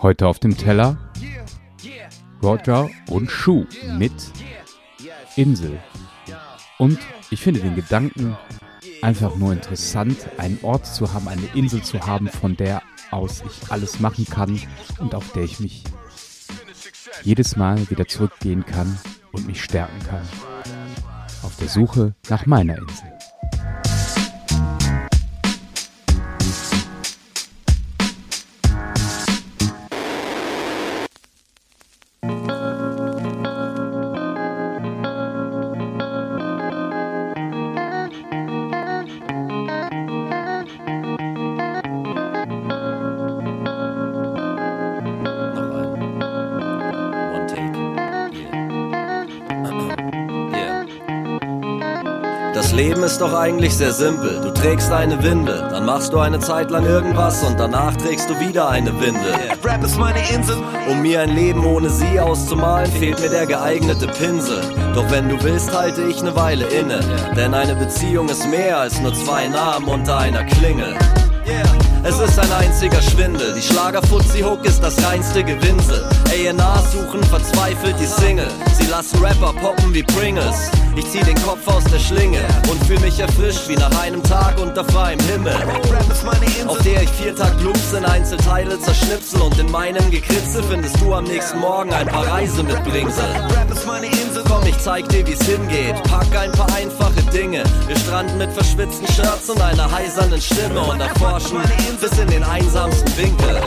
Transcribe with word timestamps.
Heute 0.00 0.28
auf 0.28 0.38
dem 0.38 0.56
Teller 0.56 0.96
Roger 2.40 2.88
und 3.08 3.32
Schuh 3.32 3.66
mit 3.96 4.12
Insel. 5.34 5.80
Und 6.78 7.00
ich 7.30 7.40
finde 7.40 7.60
den 7.60 7.74
Gedanken 7.74 8.36
einfach 9.02 9.34
nur 9.34 9.52
interessant, 9.52 10.16
einen 10.38 10.60
Ort 10.62 10.86
zu 10.86 11.12
haben, 11.12 11.26
eine 11.26 11.46
Insel 11.54 11.82
zu 11.82 12.06
haben, 12.06 12.28
von 12.28 12.56
der 12.56 12.82
aus 13.10 13.42
ich 13.44 13.72
alles 13.72 13.98
machen 13.98 14.24
kann 14.24 14.60
und 15.00 15.16
auf 15.16 15.32
der 15.32 15.42
ich 15.42 15.58
mich 15.58 15.82
jedes 17.24 17.56
Mal 17.56 17.90
wieder 17.90 18.06
zurückgehen 18.06 18.64
kann 18.64 19.00
und 19.32 19.48
mich 19.48 19.64
stärken 19.64 19.98
kann. 20.06 20.28
Auf 21.42 21.56
der 21.56 21.68
Suche 21.68 22.14
nach 22.28 22.46
meiner 22.46 22.78
Insel. 22.78 23.12
Leben 52.72 53.02
ist 53.02 53.20
doch 53.20 53.32
eigentlich 53.32 53.76
sehr 53.76 53.92
simpel. 53.92 54.40
Du 54.40 54.50
trägst 54.52 54.90
eine 54.92 55.22
Windel, 55.22 55.68
dann 55.70 55.86
machst 55.86 56.12
du 56.12 56.18
eine 56.18 56.38
Zeit 56.38 56.70
lang 56.70 56.84
irgendwas 56.84 57.42
und 57.42 57.58
danach 57.58 57.96
trägst 57.96 58.28
du 58.28 58.38
wieder 58.40 58.68
eine 58.68 58.92
Windel. 59.00 59.34
Rap 59.64 59.84
ist 59.84 59.98
meine 59.98 60.18
Insel. 60.30 60.56
Um 60.88 61.02
mir 61.02 61.20
ein 61.20 61.34
Leben 61.34 61.64
ohne 61.64 61.90
sie 61.90 62.18
auszumalen, 62.18 62.90
fehlt 62.90 63.20
mir 63.20 63.30
der 63.30 63.46
geeignete 63.46 64.06
Pinsel. 64.06 64.60
Doch 64.94 65.10
wenn 65.10 65.28
du 65.28 65.42
willst, 65.42 65.76
halte 65.76 66.02
ich 66.02 66.20
eine 66.20 66.34
Weile 66.34 66.64
inne. 66.66 67.00
Denn 67.36 67.54
eine 67.54 67.74
Beziehung 67.74 68.28
ist 68.28 68.48
mehr 68.48 68.78
als 68.78 69.00
nur 69.00 69.14
zwei 69.14 69.48
Namen 69.48 69.86
unter 69.86 70.18
einer 70.18 70.44
Klingel. 70.44 70.96
Es 72.04 72.18
ist 72.20 72.38
ein 72.38 72.52
einziger 72.52 73.02
Schwindel. 73.02 73.54
Die 73.54 73.62
Schlager-Fuzzi-Hook 73.62 74.64
ist 74.64 74.80
das 74.82 75.02
reinste 75.04 75.42
Gewinsel. 75.42 76.04
A&R 76.28 76.82
suchen 76.92 77.22
verzweifelt 77.24 77.96
die 78.00 78.06
Single. 78.06 78.48
Sie 78.78 78.86
lassen 78.86 79.18
Rapper 79.22 79.52
poppen 79.52 79.92
wie 79.92 80.02
Pringles. 80.02 80.70
Ich 80.96 81.06
zieh 81.10 81.20
den 81.20 81.36
Kopf 81.42 81.66
aus 81.68 81.84
der 81.84 81.98
Schlinge 81.98 82.40
und 82.70 82.82
fühl 82.84 82.98
mich 83.00 83.18
erfrischt 83.18 83.68
wie 83.68 83.76
nach 83.76 83.96
einem 84.00 84.22
Tag 84.22 84.58
unter 84.60 84.84
freiem 84.84 85.20
Himmel. 85.20 85.54
Auf 86.66 86.78
der 86.78 87.02
ich 87.02 87.10
vier 87.10 87.34
Tag 87.36 87.60
Loops 87.62 87.92
in 87.92 88.04
Einzelteile 88.04 88.78
zerschnipsel 88.80 89.40
und 89.42 89.58
in 89.58 89.70
meinem 89.70 90.10
Gekritzel 90.10 90.62
findest 90.64 91.00
du 91.00 91.14
am 91.14 91.24
nächsten 91.24 91.58
Morgen 91.58 91.92
ein 91.92 92.06
paar 92.06 92.26
Reise 92.26 92.58
Reisemitbringsel. 92.58 93.24
Komm, 94.48 94.66
ich 94.66 94.78
zeig 94.78 95.08
dir, 95.08 95.26
wie's 95.26 95.42
hingeht. 95.42 96.02
Pack 96.04 96.34
ein 96.36 96.52
paar 96.52 96.72
einfache 96.74 97.22
Dinge. 97.32 97.62
Wir 97.86 97.96
stranden 97.96 98.38
mit 98.38 98.50
verschwitzten 98.52 99.06
Shirts 99.08 99.50
und 99.50 99.60
einer 99.60 99.90
heisernen 99.90 100.40
Stimme 100.40 100.80
und 100.80 101.00
erforschen 101.00 101.58
bis 102.00 102.18
in 102.18 102.28
den 102.28 102.42
einsamsten 102.44 103.16
Winkel. 103.16 103.60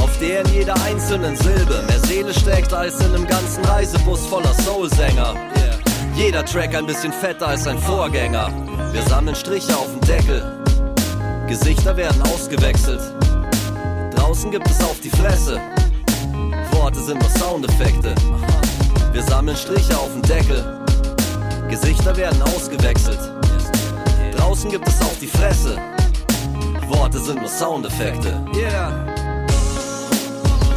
Auf 0.00 0.18
der 0.18 0.40
in 0.40 0.52
jeder 0.52 0.74
einzelnen 0.82 1.36
Silbe 1.36 1.82
mehr 1.86 2.00
Seele 2.00 2.34
steckt 2.34 2.72
als 2.72 2.98
in 3.00 3.14
einem 3.14 3.26
ganzen 3.26 3.64
Reisebus 3.64 4.26
voller 4.26 4.52
Soulsänger. 4.54 5.34
Jeder 6.16 6.44
Track 6.44 6.74
ein 6.74 6.86
bisschen 6.86 7.12
fetter 7.12 7.48
als 7.48 7.64
sein 7.64 7.78
Vorgänger. 7.78 8.50
Wir 8.92 9.02
sammeln 9.02 9.36
Striche 9.36 9.76
auf 9.76 9.88
dem 9.92 10.00
Deckel. 10.00 10.42
Gesichter 11.48 11.96
werden 11.96 12.20
ausgewechselt. 12.22 13.00
Draußen 14.14 14.50
gibt 14.50 14.68
es 14.68 14.80
auf 14.80 14.98
die 15.00 15.10
Fresse. 15.10 15.60
Worte 16.72 17.00
sind 17.00 17.20
nur 17.20 17.30
Soundeffekte. 17.30 18.14
Wir 19.12 19.22
sammeln 19.22 19.56
Striche 19.56 19.94
auf 19.98 20.10
dem 20.12 20.22
Deckel. 20.22 20.64
Gesichter 21.68 22.16
werden 22.16 22.40
ausgewechselt. 22.42 23.18
Draußen 24.36 24.70
gibt 24.70 24.88
es 24.88 25.00
auf 25.02 25.18
die 25.20 25.26
Fresse. 25.26 25.76
Worte 26.88 27.18
sind 27.18 27.40
nur 27.40 27.48
Soundeffekte. 27.48 28.40
Yeah. 28.54 28.88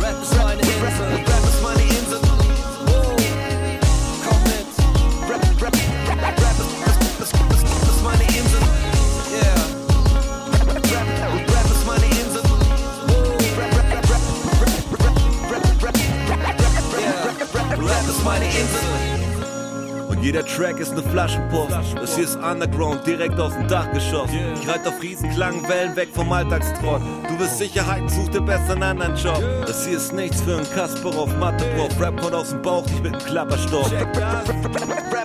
Rap 0.02 0.22
ist 0.22 0.36
meine 0.36 0.62
Insel. 0.62 1.35
Jeder 20.36 20.48
Track 20.48 20.80
ist 20.82 20.94
ne 20.94 21.02
Flaschenpost. 21.02 21.96
Das 21.96 22.16
hier 22.16 22.26
ist 22.26 22.36
Underground, 22.36 23.08
direkt 23.08 23.40
aus 23.40 23.54
dem 23.54 23.70
Dach 23.70 23.90
geschossen. 23.94 24.38
Ich 24.54 24.68
reite 24.68 24.90
auf 24.90 25.02
Riesenklang, 25.02 25.66
Wellen 25.70 25.96
weg 25.96 26.10
vom 26.14 26.30
Alltagstrott. 26.30 27.02
Du 27.30 27.40
wirst 27.40 27.58
Sicherheit, 27.58 28.12
such 28.12 28.28
dir 28.28 28.42
besser 28.42 28.74
einen 28.74 28.84
anderen 28.84 29.16
Job. 29.16 29.42
Das 29.66 29.88
hier 29.88 29.96
ist 29.96 30.12
nichts 30.12 30.42
für 30.42 30.58
einen 30.58 30.70
Kasper 30.72 31.18
auf 31.18 31.34
Matheprof. 31.38 32.02
Rap 32.02 32.20
kommt 32.20 32.34
aus 32.34 32.50
dem 32.50 32.62
Bauch, 32.62 32.86
nicht 32.88 33.02
mit 33.02 33.14
nem 33.14 33.22
Klapperstoff. 33.22 33.90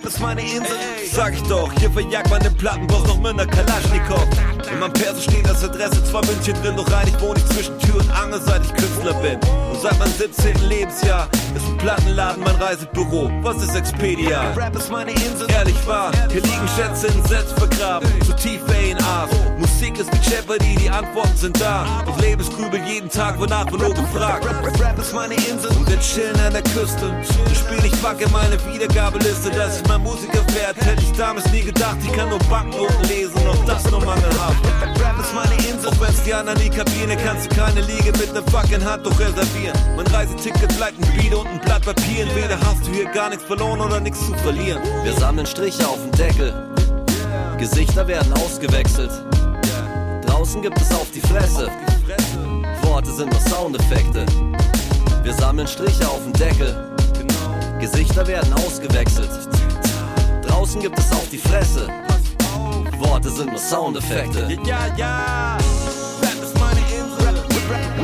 Rap 0.00 0.06
ist 0.06 0.20
meine 0.20 0.40
Insel. 0.40 0.76
Sag 1.12 1.34
ich 1.34 1.42
doch, 1.42 1.70
hier 1.78 1.90
verjagt 1.90 2.30
man 2.30 2.42
den 2.42 2.54
Plattenboss 2.54 3.06
noch 3.06 3.18
mit 3.18 3.36
ner 3.36 3.46
Kalaschnikow. 3.46 4.26
In 4.72 4.78
meinem 4.78 4.92
Perso 4.94 5.20
steht 5.20 5.46
als 5.46 5.62
Adresse 5.62 6.02
zwar 6.04 6.24
München 6.24 6.54
drin, 6.62 6.76
doch 6.76 6.90
rein 6.90 7.06
ich 7.08 7.20
wohne 7.20 7.34
nicht 7.34 7.52
zwischen 7.52 7.78
Tür 7.80 7.96
und 7.96 8.10
Angel, 8.10 8.40
seit 8.40 8.64
ich 8.64 8.72
Künstler 8.72 9.12
bin. 9.14 9.34
Und 9.34 9.80
seit 9.82 9.98
meinem 9.98 10.12
17. 10.12 10.68
Lebensjahr 10.68 11.28
ist 11.54 11.66
ein 11.66 11.76
Plattenladen 11.76 12.42
mein 12.42 12.54
Reisebüro. 12.56 13.30
Was 13.42 13.62
ist 13.62 13.76
Expedia? 13.76 14.52
Rap 14.56 14.74
ist 14.74 14.90
meine 14.90 15.10
Insel. 15.10 15.50
Ehrlich 15.50 15.86
wahr, 15.86 16.12
hier 16.30 16.40
liegen 16.42 16.68
Schätze 16.76 17.08
in 17.08 17.22
Sets 17.26 17.52
vergraben, 17.52 18.08
zu 18.24 18.34
tief 18.36 18.62
A&Rs. 18.68 19.30
Musik 19.58 19.98
ist 19.98 20.10
wie 20.12 20.30
Jeopardy, 20.30 20.76
die 20.76 20.88
Antworten 20.88 21.36
sind 21.36 21.60
da. 21.60 21.84
Doch 22.06 22.18
Lebensgrübel 22.20 22.80
jeden 22.86 23.10
Tag, 23.10 23.38
wonach 23.38 23.70
wird 23.70 23.82
nur 23.82 23.94
gefragt. 23.94 24.46
Rap 24.80 24.98
ist 25.10 25.14
meine 25.14 25.34
Insel. 25.34 25.70
Und 25.76 25.88
wir 25.88 25.98
chillen 26.00 26.38
an 26.40 26.52
der 26.52 26.62
Küste. 26.62 27.12
Ich 27.50 27.58
spiel 27.58 27.84
ich 27.84 28.02
packe 28.02 28.28
meine 28.30 28.56
Wiedergabeliste, 28.66 29.50
dass 29.50 29.80
ich 29.80 29.88
mein 29.88 30.02
Musiker 30.02 30.44
wert. 30.54 30.76
Hätte 30.76 31.02
ich 31.02 31.12
damals 31.12 31.50
nie 31.52 31.62
gedacht, 31.62 31.96
ich 32.04 32.12
kann 32.12 32.28
nur 32.28 32.38
Banknoten 32.50 33.02
lesen, 33.08 33.36
auch 33.48 33.64
das 33.64 33.90
nur 33.90 34.04
mangelhaft. 34.04 34.64
Rap 35.00 35.18
ist 35.18 35.34
meine 35.34 35.54
Insel. 35.68 35.90
Auch 35.90 36.00
wenn's 36.00 36.22
die 36.22 36.32
anderen 36.32 36.58
nie 36.60 36.70
Kabine, 36.70 37.16
kannst 37.16 37.50
du 37.50 37.56
keine 37.56 37.80
Liege 37.80 38.12
mit 38.18 38.32
ner 38.32 38.42
fucking 38.50 38.84
Hand 38.84 39.04
doch 39.04 39.18
reservieren. 39.18 39.76
Mein 39.96 40.06
Reiseticket 40.06 40.76
bleibt 40.76 40.96
ein 41.02 41.16
Beat 41.16 41.34
und 41.34 41.46
ein 41.46 41.60
Blatt 41.60 41.84
Papier. 41.84 42.22
Entweder 42.22 42.58
hast 42.60 42.86
du 42.86 42.92
hier 42.92 43.06
gar 43.06 43.30
nichts 43.30 43.44
verloren 43.44 43.80
oder 43.80 44.00
nichts 44.00 44.24
zu 44.24 44.34
verlieren. 44.44 44.80
Wir 45.02 45.12
sammeln 45.14 45.46
Striche 45.46 45.88
auf 45.88 45.98
dem 46.02 46.12
Deckel. 46.12 46.54
Gesichter 47.58 48.06
werden 48.06 48.32
ausgewechselt. 48.34 49.10
Draußen 50.26 50.62
gibt 50.62 50.80
es 50.80 50.90
auf 50.92 51.10
die 51.12 51.20
Fresse. 51.20 51.68
Worte 52.82 53.10
sind 53.12 53.32
nur 53.32 53.40
Soundeffekte. 53.40 54.26
Wir 55.22 55.34
sammeln 55.34 55.68
Striche 55.68 56.08
auf 56.08 56.22
dem 56.22 56.32
Deckel. 56.32 56.74
Gesichter 57.78 58.26
werden 58.26 58.52
ausgewechselt. 58.54 59.30
Draußen 60.46 60.80
gibt 60.80 60.98
es 60.98 61.12
auf 61.12 61.28
die 61.30 61.38
Fresse. 61.38 61.88
Worte 62.98 63.30
sind 63.30 63.50
nur 63.50 63.58
Soundeffekte. 63.58 64.48
Ja, 64.64 64.86
ja, 64.86 64.96
ja. 64.96 65.58
Rap 66.22 66.42
ist 66.42 66.58
meine 66.58 66.80
Insel. 66.80 67.99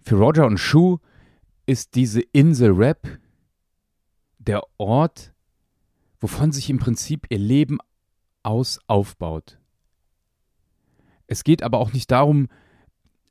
Für 0.00 0.16
Roger 0.16 0.46
und 0.46 0.58
Shu 0.58 0.98
ist 1.66 1.94
diese 1.94 2.20
Insel 2.20 2.72
Rap 2.72 3.06
der 4.38 4.62
Ort, 4.78 5.32
wovon 6.18 6.50
sich 6.50 6.70
im 6.70 6.78
Prinzip 6.78 7.26
ihr 7.28 7.38
Leben 7.38 7.78
aus 8.42 8.80
aufbaut. 8.86 9.58
Es 11.26 11.44
geht 11.44 11.62
aber 11.62 11.78
auch 11.78 11.92
nicht 11.92 12.10
darum, 12.10 12.48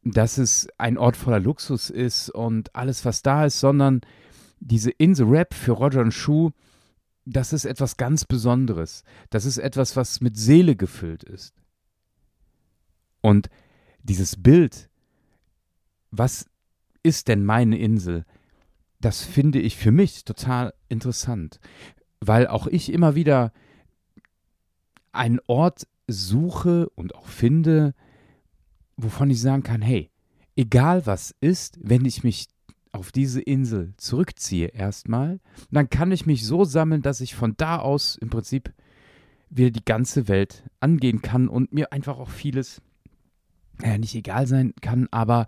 dass 0.03 0.37
es 0.37 0.69
ein 0.77 0.97
Ort 0.97 1.17
voller 1.17 1.39
Luxus 1.39 1.89
ist 1.89 2.29
und 2.29 2.75
alles, 2.75 3.03
was 3.03 3.23
da 3.23 3.45
ist, 3.45 3.59
sondern 3.59 4.01
diese 4.59 4.91
Insel 4.91 5.27
Rap 5.27 5.53
für 5.53 5.73
Roger 5.73 6.01
und 6.01 6.13
Shu, 6.13 6.51
das 7.25 7.51
ist 7.51 7.65
etwas 7.65 7.97
ganz 7.97 8.23
Besonderes. 8.23 9.03
Das 9.31 9.45
ist 9.45 9.57
etwas, 9.57 9.95
was 9.95 10.21
mit 10.21 10.37
Seele 10.37 10.75
gefüllt 10.75 11.23
ist. 11.23 11.53
Und 13.21 13.49
dieses 14.03 14.35
Bild, 14.35 14.89
was 16.11 16.45
ist 17.03 17.27
denn 17.27 17.45
meine 17.45 17.77
Insel, 17.77 18.25
das 18.99 19.23
finde 19.23 19.59
ich 19.59 19.77
für 19.77 19.91
mich 19.91 20.25
total 20.25 20.73
interessant. 20.89 21.59
weil 22.19 22.47
auch 22.47 22.67
ich 22.67 22.91
immer 22.91 23.15
wieder 23.15 23.51
einen 25.11 25.39
Ort 25.47 25.87
suche 26.07 26.89
und 26.95 27.15
auch 27.15 27.27
finde, 27.27 27.93
wovon 28.95 29.29
ich 29.29 29.41
sagen 29.41 29.63
kann, 29.63 29.81
hey, 29.81 30.09
egal 30.55 31.05
was 31.05 31.35
ist, 31.41 31.77
wenn 31.81 32.05
ich 32.05 32.23
mich 32.23 32.47
auf 32.91 33.11
diese 33.11 33.41
Insel 33.41 33.93
zurückziehe 33.97 34.69
erstmal, 34.69 35.39
dann 35.69 35.89
kann 35.89 36.11
ich 36.11 36.25
mich 36.25 36.45
so 36.45 36.63
sammeln, 36.63 37.01
dass 37.01 37.21
ich 37.21 37.35
von 37.35 37.55
da 37.57 37.77
aus 37.77 38.15
im 38.15 38.29
Prinzip 38.29 38.73
wieder 39.49 39.71
die 39.71 39.85
ganze 39.85 40.27
Welt 40.27 40.63
angehen 40.79 41.21
kann 41.21 41.47
und 41.47 41.73
mir 41.73 41.91
einfach 41.93 42.17
auch 42.17 42.29
vieles 42.29 42.81
äh, 43.81 43.97
nicht 43.97 44.15
egal 44.15 44.47
sein 44.47 44.73
kann, 44.81 45.07
aber 45.11 45.47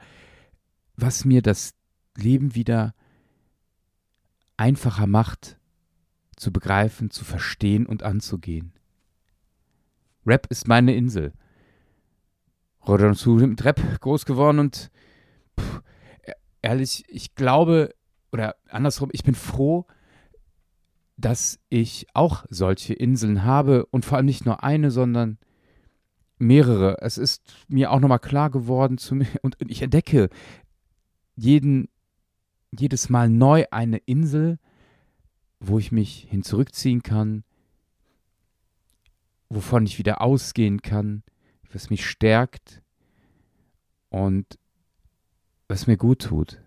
was 0.95 1.25
mir 1.25 1.41
das 1.41 1.73
Leben 2.15 2.55
wieder 2.55 2.93
einfacher 4.57 5.07
macht, 5.07 5.57
zu 6.35 6.51
begreifen, 6.51 7.11
zu 7.11 7.25
verstehen 7.25 7.85
und 7.85 8.03
anzugehen. 8.03 8.73
Rap 10.25 10.47
ist 10.49 10.67
meine 10.67 10.95
Insel. 10.95 11.33
Rodan 12.87 13.13
Su 13.13 13.35
mit 13.35 13.63
Rap 13.65 13.81
groß 13.99 14.25
geworden 14.25 14.59
und 14.59 14.89
pff, 15.59 15.81
e-, 16.23 16.31
ehrlich, 16.61 17.03
ich 17.07 17.35
glaube, 17.35 17.93
oder 18.31 18.55
andersrum, 18.69 19.09
ich 19.11 19.23
bin 19.23 19.35
froh, 19.35 19.85
dass 21.17 21.59
ich 21.69 22.07
auch 22.13 22.45
solche 22.49 22.93
Inseln 22.93 23.43
habe 23.43 23.85
und 23.87 24.05
vor 24.05 24.17
allem 24.17 24.25
nicht 24.25 24.45
nur 24.45 24.63
eine, 24.63 24.91
sondern 24.91 25.37
mehrere. 26.39 26.97
Es 27.01 27.17
ist 27.17 27.43
mir 27.67 27.91
auch 27.91 27.99
nochmal 27.99 28.19
klar 28.19 28.49
geworden 28.49 28.97
zu 28.97 29.15
mir 29.15 29.27
und 29.41 29.57
ich 29.59 29.81
entdecke 29.81 30.29
jeden, 31.35 31.89
jedes 32.71 33.09
Mal 33.09 33.29
neu 33.29 33.65
eine 33.71 33.97
Insel, 33.97 34.59
wo 35.59 35.79
ich 35.79 35.91
mich 35.91 36.27
hin 36.29 36.43
zurückziehen 36.43 37.03
kann, 37.03 37.43
wovon 39.49 39.85
ich 39.85 39.97
wieder 39.97 40.21
ausgehen 40.21 40.81
kann, 40.81 41.23
was 41.71 41.89
mich 41.89 42.05
stärkt 42.05 42.81
und 44.09 44.57
was 45.67 45.87
mir 45.87 45.97
gut 45.97 46.23
tut. 46.23 46.61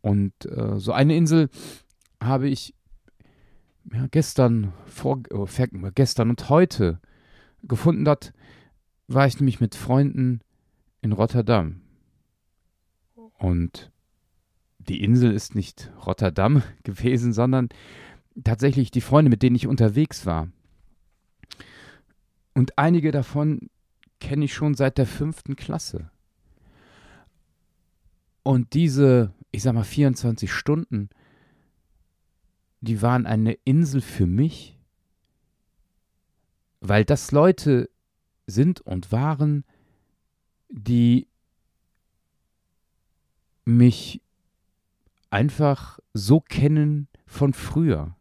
Und 0.00 0.32
äh, 0.46 0.78
so 0.78 0.92
eine 0.92 1.16
Insel 1.16 1.48
habe 2.22 2.48
ich 2.48 2.75
ja, 3.92 4.06
gestern, 4.10 4.72
vor, 4.86 5.22
oh, 5.30 5.46
gestern 5.94 6.30
und 6.30 6.48
heute 6.48 7.00
gefunden. 7.62 8.04
Dort 8.04 8.32
war 9.08 9.26
ich 9.26 9.38
nämlich 9.38 9.60
mit 9.60 9.74
Freunden 9.74 10.40
in 11.02 11.12
Rotterdam. 11.12 11.80
Und 13.38 13.92
die 14.78 15.02
Insel 15.02 15.32
ist 15.32 15.54
nicht 15.54 15.92
Rotterdam 16.04 16.62
gewesen, 16.82 17.32
sondern 17.32 17.68
tatsächlich 18.44 18.90
die 18.90 19.00
Freunde, 19.00 19.30
mit 19.30 19.42
denen 19.42 19.56
ich 19.56 19.66
unterwegs 19.66 20.26
war. 20.26 20.48
Und 22.54 22.78
einige 22.78 23.10
davon 23.10 23.68
kenne 24.20 24.46
ich 24.46 24.54
schon 24.54 24.74
seit 24.74 24.98
der 24.98 25.06
fünften 25.06 25.56
Klasse. 25.56 26.10
Und 28.42 28.74
diese, 28.74 29.34
ich 29.50 29.62
sag 29.62 29.74
mal, 29.74 29.84
24 29.84 30.50
Stunden, 30.52 31.10
die 32.86 33.02
waren 33.02 33.26
eine 33.26 33.52
Insel 33.64 34.00
für 34.00 34.26
mich, 34.26 34.78
weil 36.80 37.04
das 37.04 37.32
Leute 37.32 37.90
sind 38.46 38.80
und 38.80 39.12
waren, 39.12 39.64
die 40.68 41.26
mich 43.64 44.22
einfach 45.30 45.98
so 46.14 46.40
kennen 46.40 47.08
von 47.26 47.52
früher, 47.52 48.16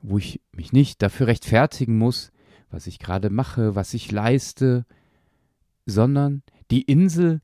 wo 0.00 0.18
ich 0.18 0.40
mich 0.52 0.72
nicht 0.72 1.02
dafür 1.02 1.26
rechtfertigen 1.26 1.98
muss, 1.98 2.30
was 2.70 2.86
ich 2.86 2.98
gerade 2.98 3.30
mache, 3.30 3.74
was 3.74 3.94
ich 3.94 4.12
leiste, 4.12 4.86
sondern 5.86 6.42
die 6.70 6.82
Insel 6.82 7.42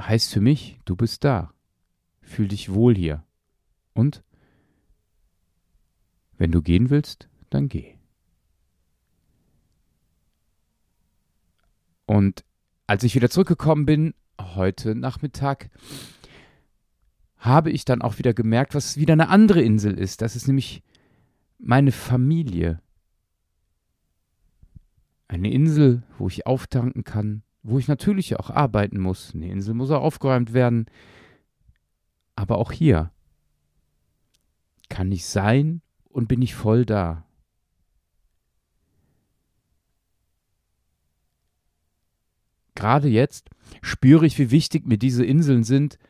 heißt 0.00 0.32
für 0.32 0.40
mich, 0.40 0.78
du 0.84 0.96
bist 0.96 1.24
da, 1.24 1.52
fühl 2.22 2.48
dich 2.48 2.72
wohl 2.72 2.94
hier. 2.94 3.24
Und 3.92 4.22
wenn 6.38 6.50
du 6.50 6.62
gehen 6.62 6.90
willst, 6.90 7.28
dann 7.50 7.68
geh. 7.68 7.98
Und 12.06 12.44
als 12.86 13.04
ich 13.04 13.14
wieder 13.14 13.30
zurückgekommen 13.30 13.86
bin, 13.86 14.14
heute 14.40 14.94
Nachmittag, 14.94 15.70
habe 17.38 17.70
ich 17.70 17.84
dann 17.84 18.02
auch 18.02 18.18
wieder 18.18 18.34
gemerkt, 18.34 18.74
was 18.74 18.96
wieder 18.96 19.12
eine 19.12 19.28
andere 19.28 19.62
Insel 19.62 19.98
ist. 19.98 20.22
Das 20.22 20.36
ist 20.36 20.46
nämlich 20.46 20.82
meine 21.58 21.90
Familie. 21.90 22.80
Eine 25.26 25.50
Insel, 25.50 26.02
wo 26.18 26.28
ich 26.28 26.46
auftanken 26.46 27.04
kann, 27.04 27.42
wo 27.62 27.78
ich 27.78 27.88
natürlich 27.88 28.38
auch 28.38 28.50
arbeiten 28.50 29.00
muss. 29.00 29.34
Eine 29.34 29.50
Insel 29.50 29.74
muss 29.74 29.90
auch 29.90 30.02
aufgeräumt 30.02 30.52
werden. 30.52 30.86
Aber 32.42 32.58
auch 32.58 32.72
hier 32.72 33.12
kann 34.88 35.12
ich 35.12 35.26
sein 35.26 35.80
und 36.08 36.26
bin 36.26 36.42
ich 36.42 36.56
voll 36.56 36.84
da. 36.84 37.24
Gerade 42.74 43.06
jetzt 43.06 43.50
spüre 43.80 44.26
ich, 44.26 44.40
wie 44.40 44.50
wichtig 44.50 44.86
mir 44.86 44.98
diese 44.98 45.24
Inseln 45.24 45.62
sind, 45.62 46.00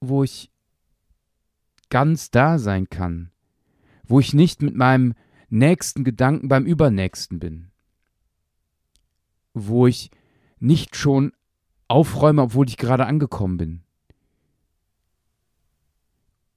wo 0.00 0.24
ich 0.24 0.50
ganz 1.88 2.32
da 2.32 2.58
sein 2.58 2.90
kann, 2.90 3.30
wo 4.02 4.18
ich 4.18 4.34
nicht 4.34 4.60
mit 4.60 4.74
meinem 4.74 5.14
nächsten 5.48 6.02
Gedanken 6.02 6.48
beim 6.48 6.66
übernächsten 6.66 7.38
bin, 7.38 7.70
wo 9.54 9.86
ich 9.86 10.10
nicht 10.58 10.96
schon 10.96 11.32
aufräume, 11.86 12.42
obwohl 12.42 12.68
ich 12.68 12.76
gerade 12.76 13.06
angekommen 13.06 13.56
bin. 13.56 13.85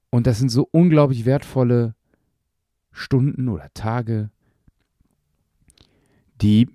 Und 0.09 0.27
das 0.27 0.39
sind 0.39 0.49
so 0.49 0.67
unglaublich 0.71 1.25
wertvolle 1.25 1.95
Stunden 2.91 3.47
oder 3.49 3.71
Tage, 3.73 4.31
die 6.41 6.67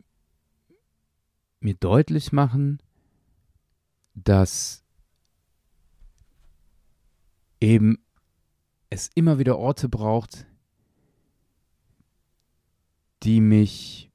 mir 1.60 1.74
deutlich 1.74 2.32
machen, 2.32 2.78
dass 4.14 4.84
eben 7.60 7.98
es 8.90 9.10
immer 9.14 9.38
wieder 9.38 9.58
Orte 9.58 9.88
braucht, 9.88 10.46
die 13.22 13.40
mich 13.40 14.10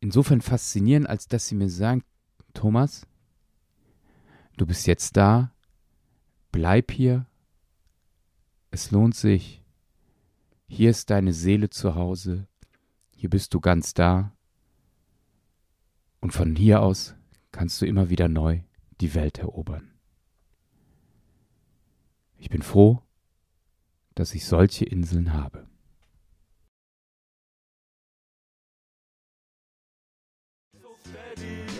insofern 0.00 0.40
faszinieren, 0.40 1.06
als 1.06 1.28
dass 1.28 1.46
sie 1.46 1.54
mir 1.54 1.68
sagen, 1.68 2.02
Thomas, 2.54 3.06
du 4.56 4.66
bist 4.66 4.86
jetzt 4.86 5.16
da, 5.16 5.52
bleib 6.50 6.90
hier, 6.90 7.26
es 8.70 8.90
lohnt 8.90 9.16
sich, 9.16 9.62
hier 10.66 10.90
ist 10.90 11.10
deine 11.10 11.32
Seele 11.32 11.70
zu 11.70 11.94
Hause, 11.94 12.46
hier 13.16 13.30
bist 13.30 13.54
du 13.54 13.60
ganz 13.60 13.94
da, 13.94 14.32
und 16.20 16.32
von 16.32 16.54
hier 16.54 16.82
aus 16.82 17.14
kannst 17.52 17.80
du 17.80 17.86
immer 17.86 18.10
wieder 18.10 18.28
neu 18.28 18.60
die 19.00 19.14
Welt 19.14 19.38
erobern. 19.38 19.90
Ich 22.36 22.48
bin 22.48 22.62
froh, 22.62 23.02
dass 24.14 24.34
ich 24.34 24.46
solche 24.46 24.84
Inseln 24.84 25.32
habe. 25.32 25.66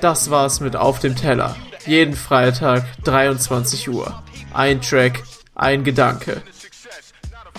Das 0.01 0.31
war's 0.31 0.61
mit 0.61 0.77
Auf 0.77 1.01
dem 1.01 1.15
Teller. 1.15 1.55
Jeden 1.87 2.15
Freitag 2.15 2.85
23 3.05 3.91
Uhr. 3.91 4.23
Ein 4.53 4.81
Track, 4.81 5.23
ein 5.55 5.85
Gedanke. 5.85 6.43